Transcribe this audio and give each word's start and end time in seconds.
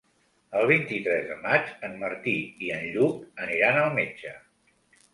El 0.59 0.63
vint-i-tres 0.71 1.27
de 1.33 1.37
maig 1.43 1.69
en 1.89 1.95
Martí 2.05 2.35
i 2.71 2.75
en 2.81 2.91
Lluc 2.97 3.47
aniran 3.49 3.81
al 3.87 3.97
metge. 4.03 4.39